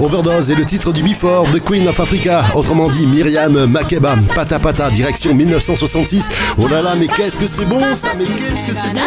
[0.00, 4.58] Overdose est le titre du Before The Queen of Africa, autrement dit Myriam Makeba, Pata
[4.58, 6.28] Pata, direction 1966.
[6.58, 9.00] Oh là là, mais qu'est-ce que c'est bon ça, mais qu'est-ce que c'est bon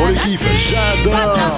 [0.00, 1.50] On le kiffe, j'adore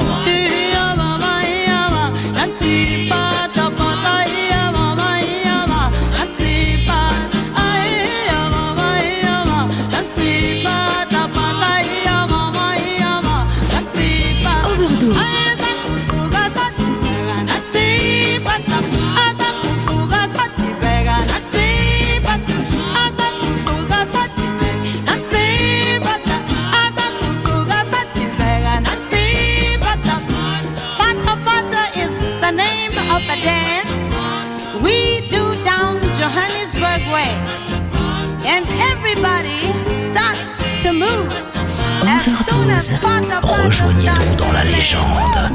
[42.73, 45.51] Rejoignez-nous dans la légende.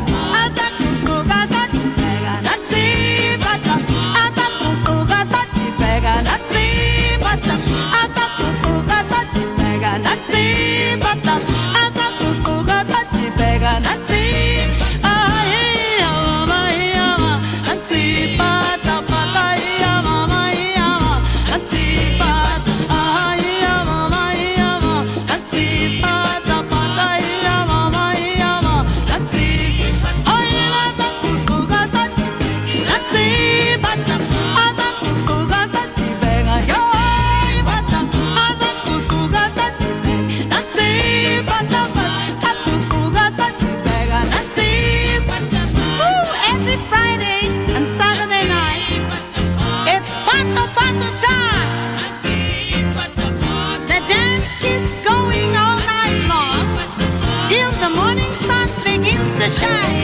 [59.49, 59.96] shine.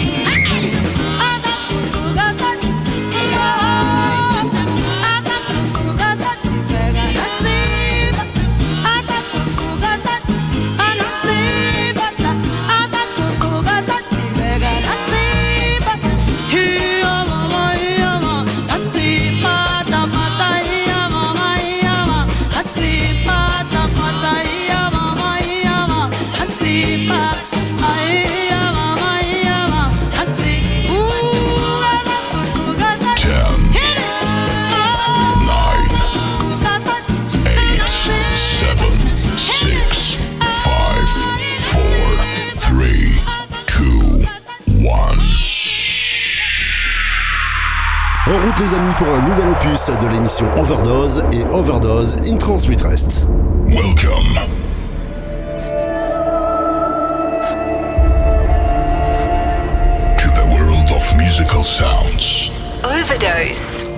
[49.92, 53.28] De l'émission Overdose et Overdose in Trans Rest.
[53.68, 54.34] Welcome.
[60.18, 62.50] to the world of musical sounds.
[62.86, 63.93] Overdose.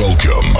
[0.00, 0.54] Welcome.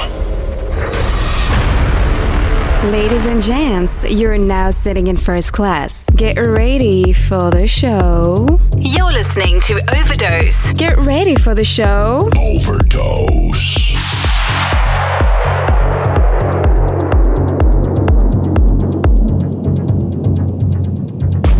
[2.93, 6.05] Ladies and gents, you're now sitting in first class.
[6.15, 8.47] Get ready for the show.
[8.77, 10.73] You're listening to Overdose.
[10.75, 12.29] Get ready for the show.
[12.37, 13.89] Overdose.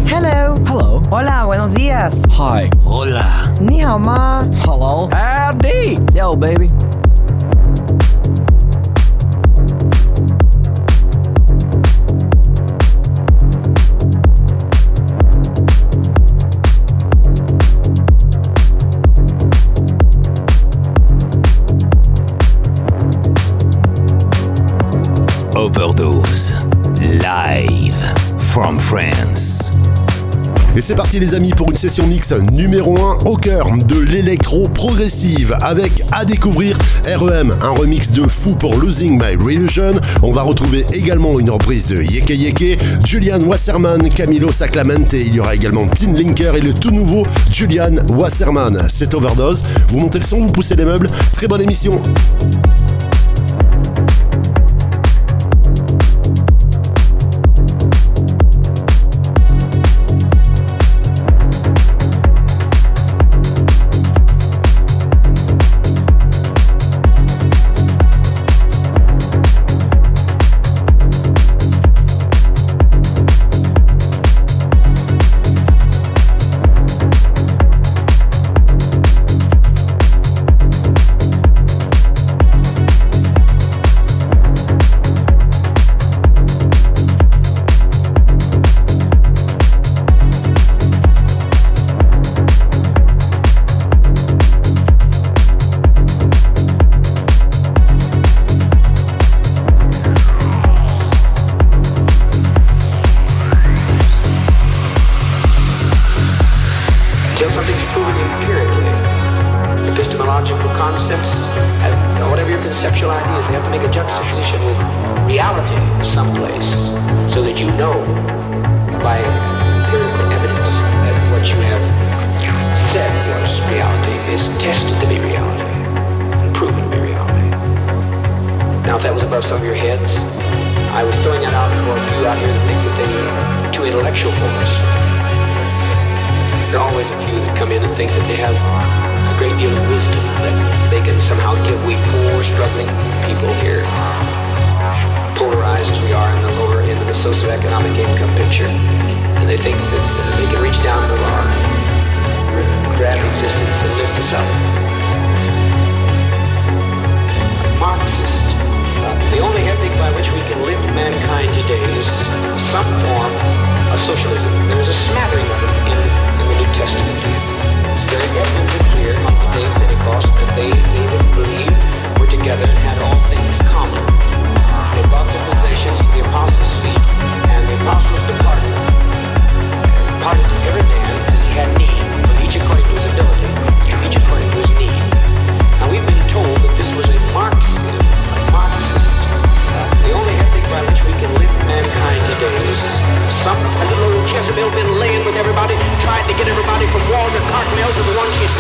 [0.07, 0.57] Hello.
[0.67, 1.03] Hello.
[1.11, 2.25] Hola, buenos días.
[2.33, 2.69] Hi.
[2.85, 3.55] Hola.
[3.61, 4.45] Ni hao ma.
[4.65, 5.09] Hello.
[5.13, 5.99] Howdy.
[6.15, 6.69] Yo, baby.
[25.71, 26.53] Overdose.
[27.01, 27.97] Live
[28.39, 29.71] from France.
[30.77, 34.69] Et c'est parti les amis pour une session mix numéro 1 au cœur de l'électro
[34.69, 36.77] progressive avec à découvrir
[37.07, 39.93] REM, un remix de fou pour Losing My Religion.
[40.23, 45.13] On va retrouver également une reprise de Yeke Yeke, Julian Wasserman, Camilo Saclamente.
[45.13, 48.83] Il y aura également Tim Linker et le tout nouveau Julian Wasserman.
[48.89, 49.65] C'est Overdose.
[49.89, 51.09] Vous montez le son, vous poussez les meubles.
[51.33, 52.01] Très bonne émission.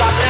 [0.00, 0.29] The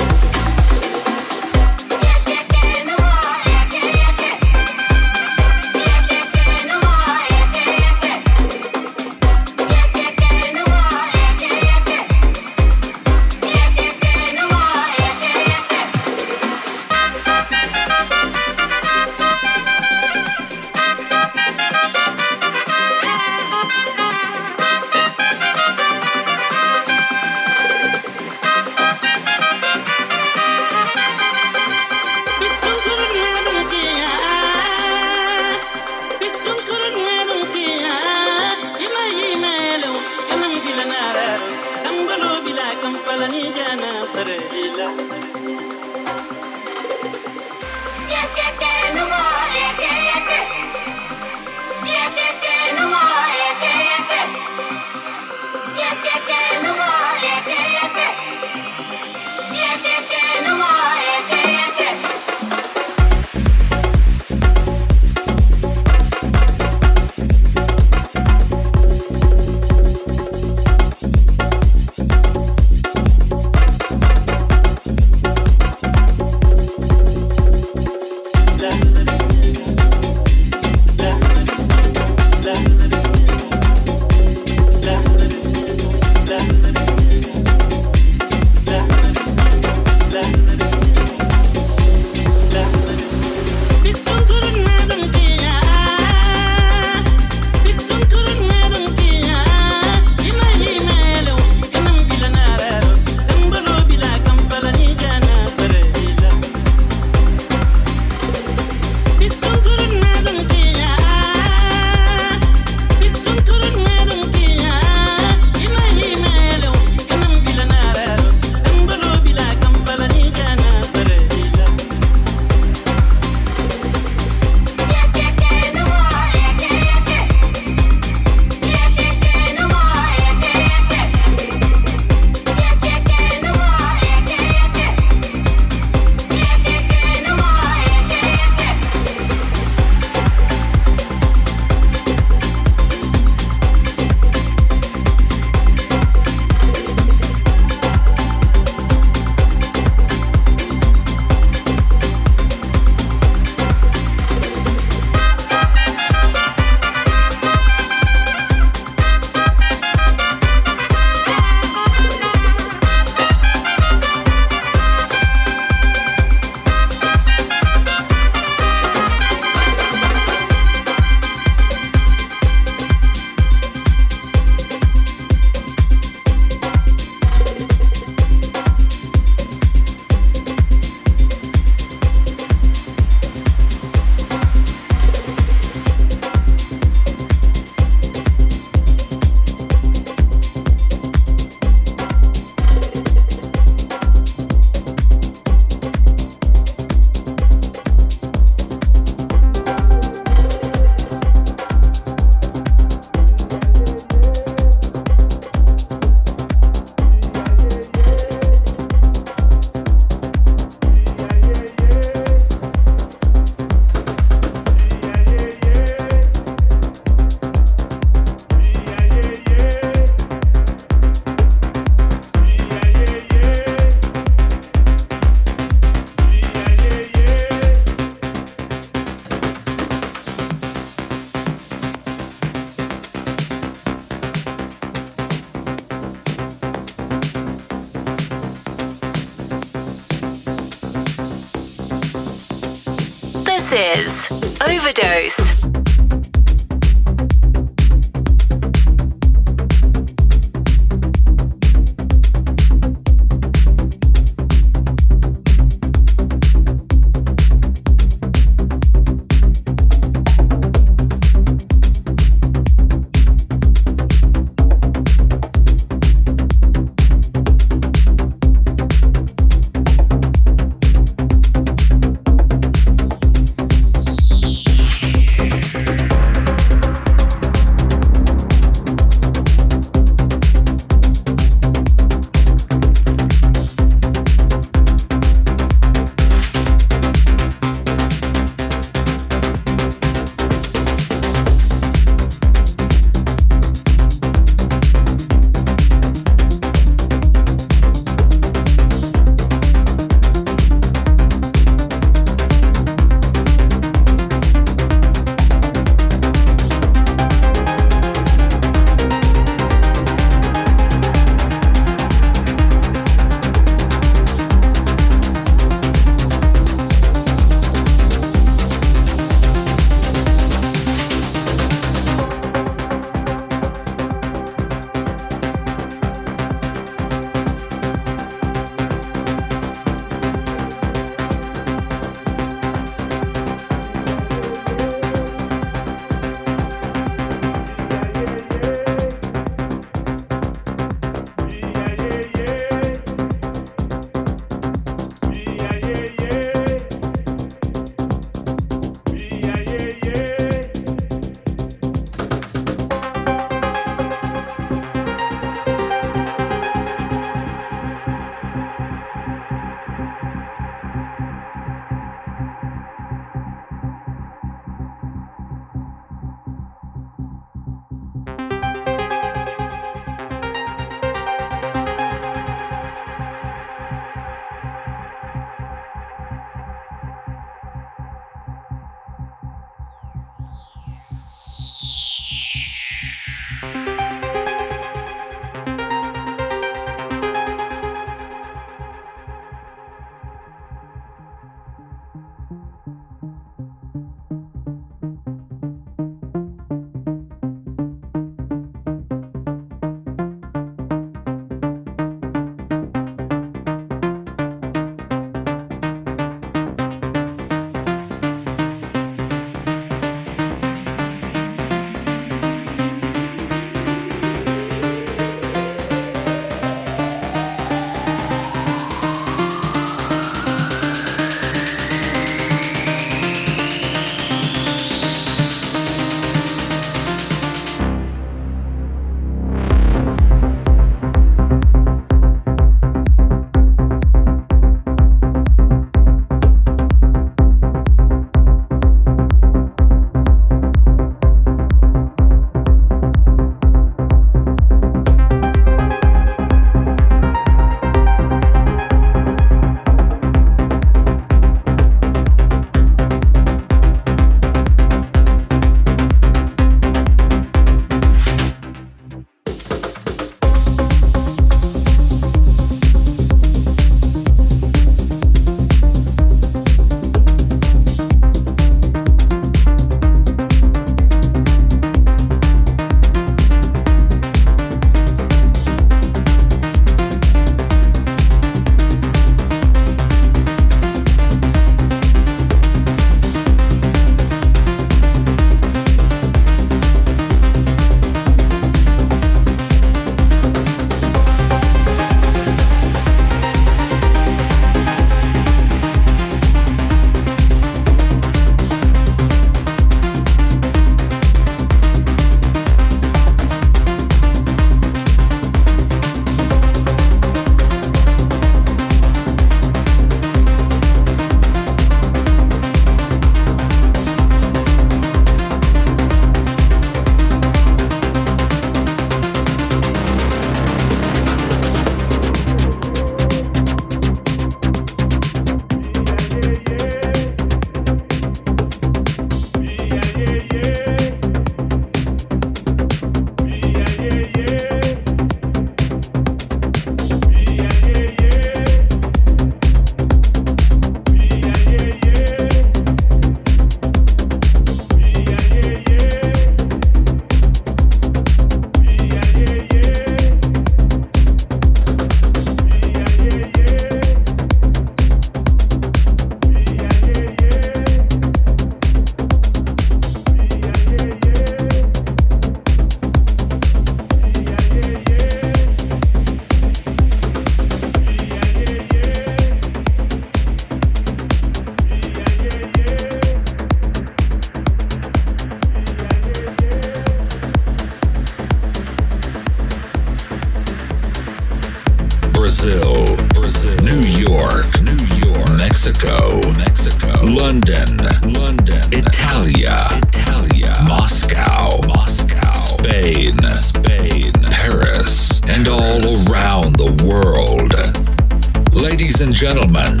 [599.46, 600.00] gentlemen,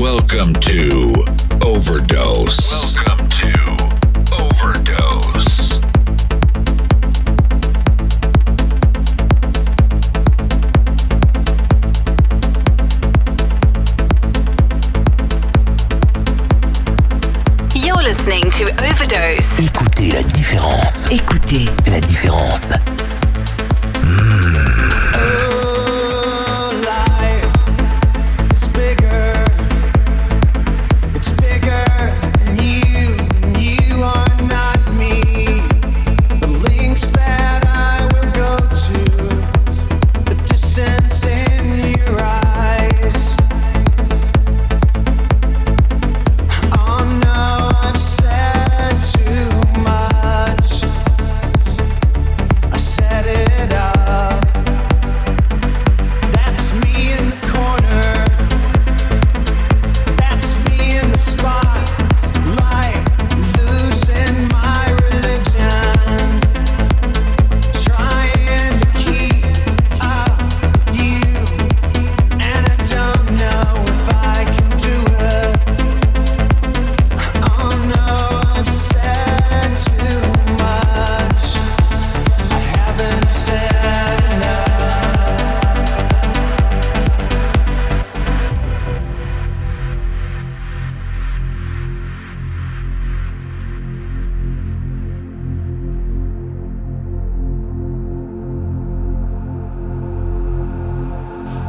[0.00, 1.07] welcome to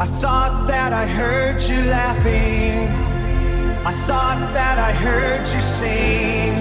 [0.02, 2.88] I thought that I heard you laughing.
[3.86, 6.54] I thought that I heard you sing.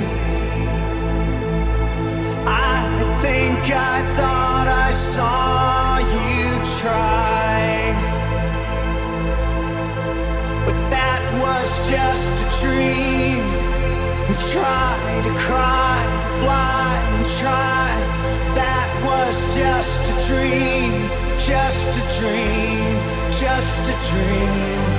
[2.48, 2.82] I
[3.22, 6.46] think I thought I saw you
[6.82, 7.94] try.
[10.66, 13.38] But that was just a dream.
[14.26, 15.98] And try to cry,
[16.42, 17.86] fly and try.
[18.58, 20.90] That was just a dream,
[21.38, 22.98] just a dream,
[23.40, 24.97] just a dream.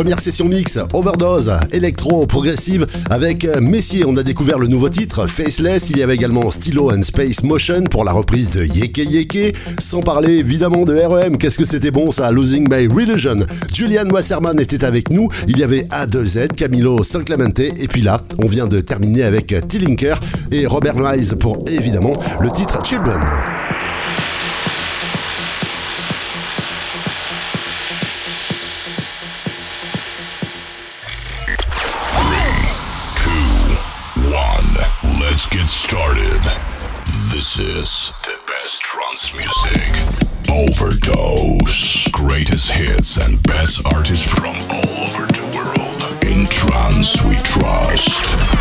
[0.00, 4.06] Première session mix, overdose, électro, progressive avec Messier.
[4.06, 5.90] On a découvert le nouveau titre, Faceless.
[5.90, 9.54] Il y avait également Stylo and Space Motion pour la reprise de Yeke Yeke.
[9.78, 11.36] Sans parler évidemment de REM.
[11.36, 13.44] Qu'est-ce que c'était bon ça, Losing My Religion.
[13.74, 15.28] Julian Wasserman était avec nous.
[15.46, 17.58] Il y avait A2Z, Camilo San Clemente.
[17.58, 20.18] Et puis là, on vient de terminer avec Tillinker
[20.50, 23.20] et Robert Miles pour évidemment le titre Children.
[37.60, 40.30] Is the best trance music.
[40.50, 42.08] Overdose.
[42.08, 46.24] Greatest hits and best artists from all over the world.
[46.24, 48.59] In trance we trust.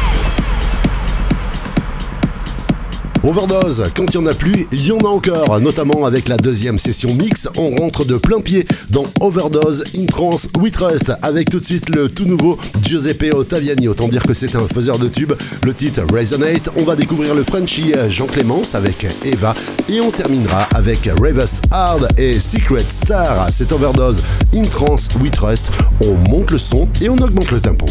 [3.24, 6.38] Overdose, quand il n'y en a plus, il y en a encore, notamment avec la
[6.38, 11.50] deuxième session mix, on rentre de plein pied dans Overdose in Trance We Trust, avec
[11.50, 15.10] tout de suite le tout nouveau Giuseppe Ottaviani, autant dire que c'est un faiseur de
[15.10, 19.54] tube, le titre Resonate, on va découvrir le Frenchy Jean Clémence avec Eva,
[19.90, 24.24] et on terminera avec Ravest Hard et Secret Star, c'est Overdose
[24.56, 27.86] in Trance We Trust, on monte le son et on augmente le tempo.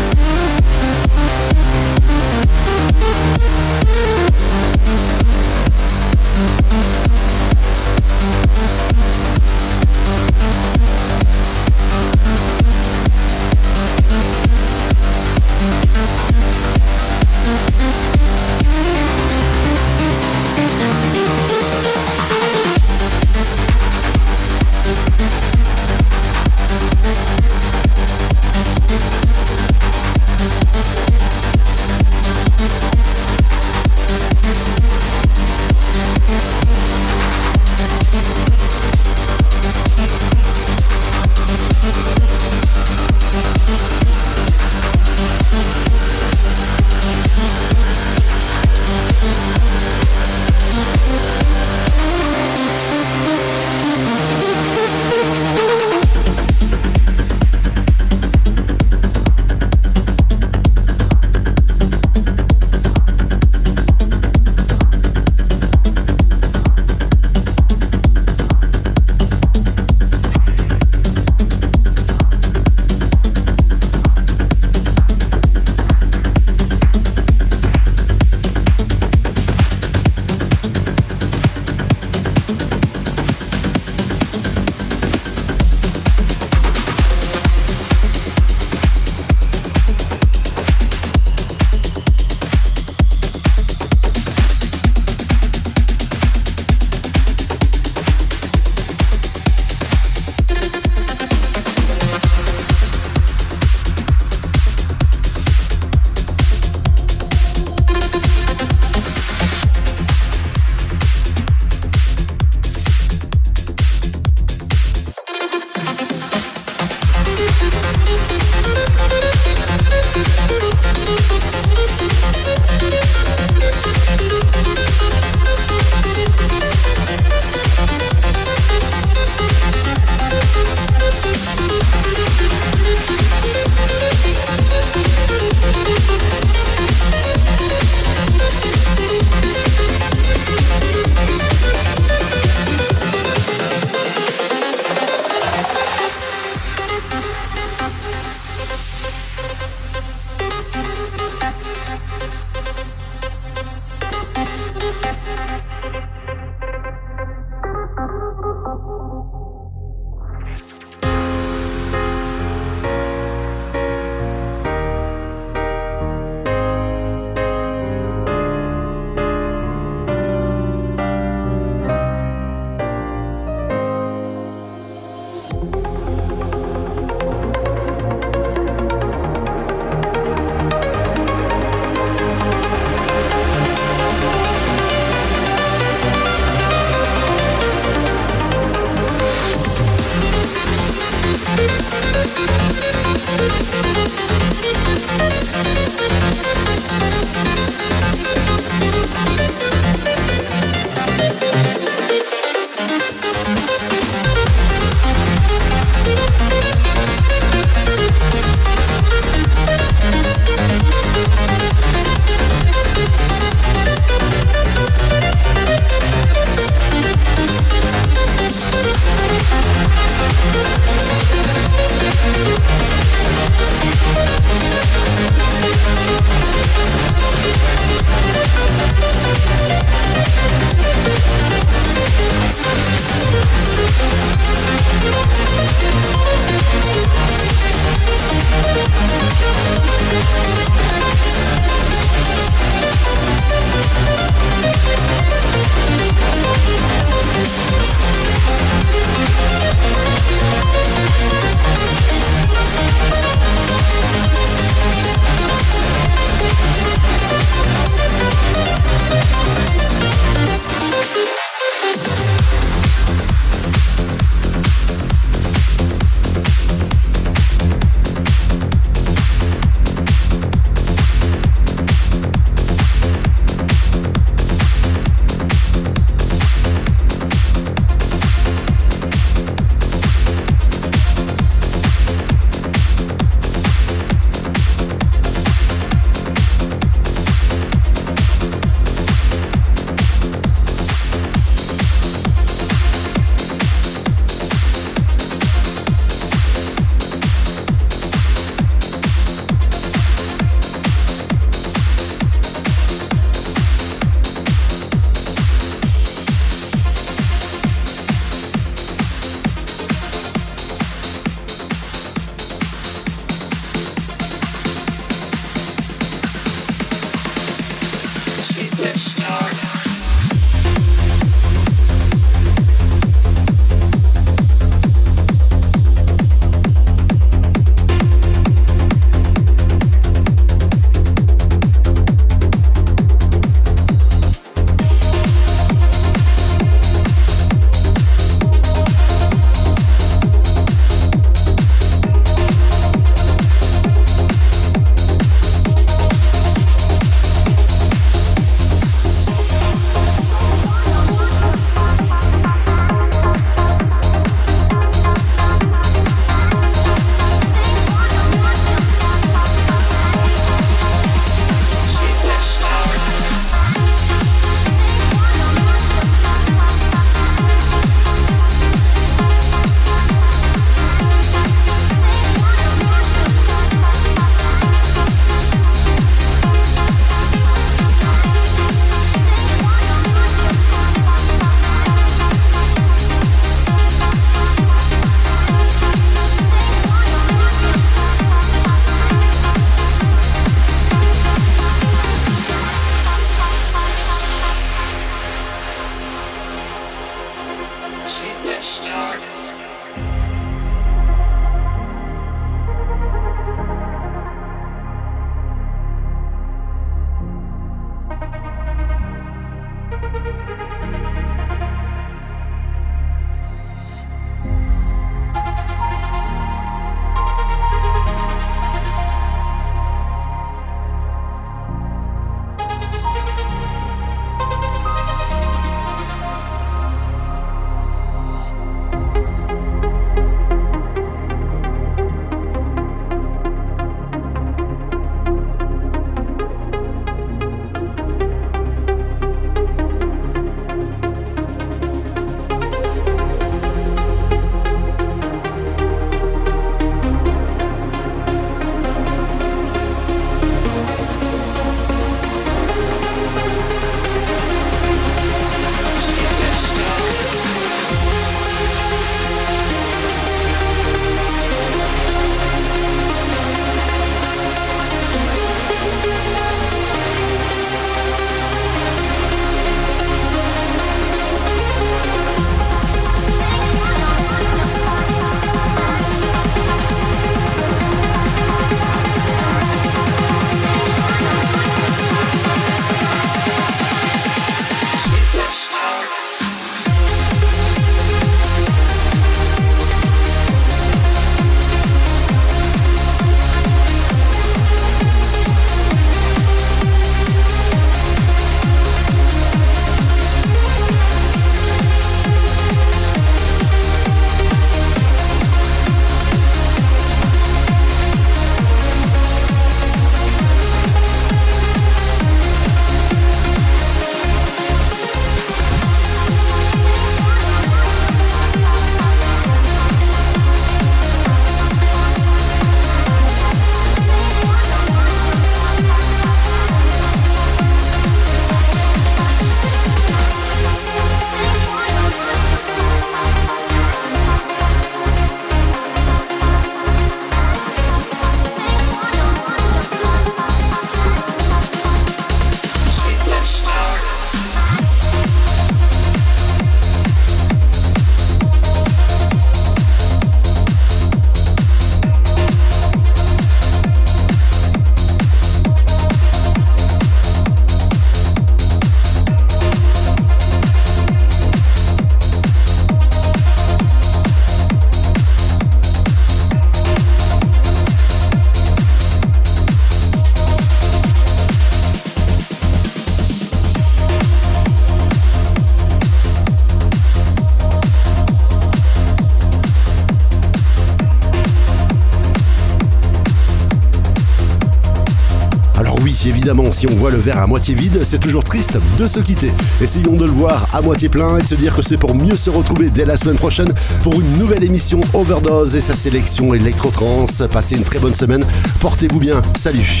[586.72, 589.52] Si on voit le verre à moitié vide, c'est toujours triste de se quitter.
[589.82, 592.36] Essayons de le voir à moitié plein et de se dire que c'est pour mieux
[592.36, 593.70] se retrouver dès la semaine prochaine
[594.02, 597.26] pour une nouvelle émission Overdose et sa sélection électro-trans.
[597.50, 598.44] Passez une très bonne semaine,
[598.80, 600.00] portez-vous bien, salut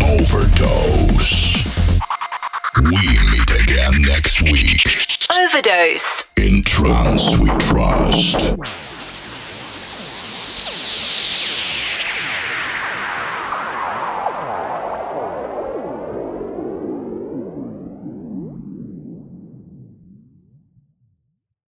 [0.00, 1.64] Overdose.
[2.82, 4.82] We meet again next week.
[5.30, 6.24] Overdose.
[6.38, 8.85] In trance we trust.